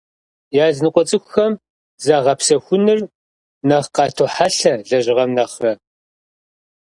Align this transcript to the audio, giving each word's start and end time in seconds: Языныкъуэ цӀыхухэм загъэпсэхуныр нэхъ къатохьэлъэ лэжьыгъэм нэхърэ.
Языныкъуэ 0.67 1.03
цӀыхухэм 1.09 1.53
загъэпсэхуныр 2.05 2.99
нэхъ 3.67 3.89
къатохьэлъэ 3.95 4.73
лэжьыгъэм 4.89 5.29
нэхърэ. 5.37 5.71